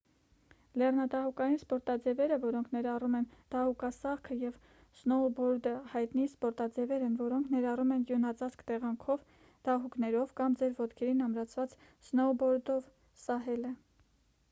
lեռնադահուկային 0.81 1.57
սպորտaևերը 1.59 2.37
որոնք 2.45 2.69
ներառում 2.75 3.17
են 3.17 3.25
դահուկասահքը 3.55 4.37
և 4.43 4.55
սնոուբորդը 5.01 5.73
հայտնի 5.91 6.25
սպորտաձևեր 6.29 7.05
են 7.09 7.19
որոնք 7.19 7.51
ներառում 7.57 7.93
են 7.97 8.05
ձյունածածկ 8.11 8.63
տեղանքով՝ 8.71 9.29
դահուկներով 9.69 10.33
կամ 10.41 10.55
ձեր 10.63 10.73
ոտքերին 10.81 11.21
ամրացված 11.27 11.77
սնոուբորդով 12.09 12.89
սահելը: 13.27 13.75